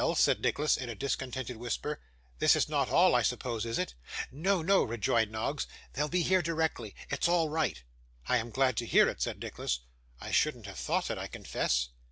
[0.15, 1.99] said Nicholas, in a discontented whisper,
[2.39, 3.93] 'this is not all, I suppose, is it?'
[4.31, 6.95] 'No, no,' rejoined Noggs; 'they'll be here directly.
[7.11, 7.83] It's all right.'
[8.27, 9.81] 'I am glad to hear it,' said Nicholas.
[10.19, 11.89] 'I shouldn't have thought it, I confess.